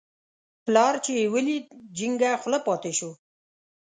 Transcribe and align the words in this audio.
پلار 0.65 0.95
چې 1.05 1.11
یې 1.19 1.25
ولید، 1.33 1.65
جینګه 1.97 2.31
خوله 2.41 2.59
پاتې 2.67 2.91
شو. 2.97 3.11